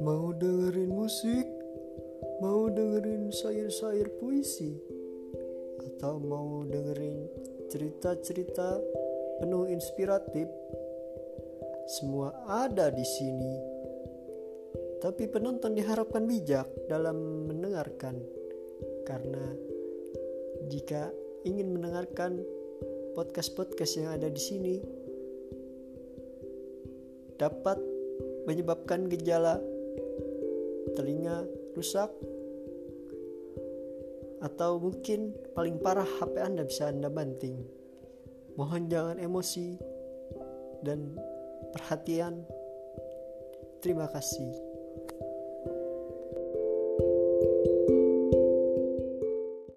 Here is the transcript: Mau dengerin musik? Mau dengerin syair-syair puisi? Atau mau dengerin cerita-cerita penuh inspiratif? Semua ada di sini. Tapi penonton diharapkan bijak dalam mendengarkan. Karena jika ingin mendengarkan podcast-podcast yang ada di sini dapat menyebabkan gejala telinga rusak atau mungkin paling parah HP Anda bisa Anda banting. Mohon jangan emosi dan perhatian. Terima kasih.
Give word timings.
Mau 0.00 0.32
dengerin 0.32 0.88
musik? 0.88 1.44
Mau 2.40 2.72
dengerin 2.72 3.28
syair-syair 3.28 4.08
puisi? 4.16 4.72
Atau 5.84 6.16
mau 6.24 6.64
dengerin 6.64 7.28
cerita-cerita 7.68 8.80
penuh 9.44 9.68
inspiratif? 9.68 10.48
Semua 11.84 12.32
ada 12.48 12.88
di 12.88 13.04
sini. 13.04 13.54
Tapi 15.04 15.28
penonton 15.28 15.76
diharapkan 15.76 16.24
bijak 16.24 16.64
dalam 16.88 17.44
mendengarkan. 17.52 18.24
Karena 19.04 19.52
jika 20.72 21.12
ingin 21.44 21.76
mendengarkan 21.76 22.40
podcast-podcast 23.12 24.00
yang 24.00 24.16
ada 24.16 24.32
di 24.32 24.40
sini 24.40 24.74
dapat 27.36 27.76
menyebabkan 28.48 29.04
gejala 29.12 29.60
telinga 30.94 31.46
rusak 31.76 32.10
atau 34.40 34.80
mungkin 34.80 35.36
paling 35.52 35.76
parah 35.84 36.08
HP 36.08 36.34
Anda 36.40 36.64
bisa 36.64 36.88
Anda 36.88 37.12
banting. 37.12 37.60
Mohon 38.56 38.88
jangan 38.88 39.16
emosi 39.20 39.76
dan 40.80 41.16
perhatian. 41.76 42.44
Terima 43.84 44.08
kasih. 44.08 44.69